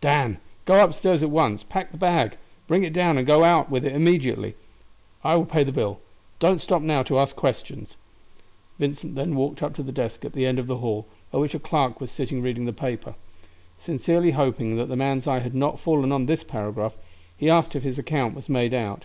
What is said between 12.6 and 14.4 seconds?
the paper. Sincerely